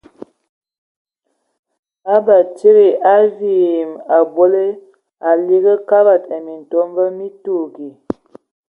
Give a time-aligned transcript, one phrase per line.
[2.25, 4.65] Batsidi, a viimɔ a a abole,
[5.27, 7.89] a ligi Kabad ai Mintomba mi tuugi.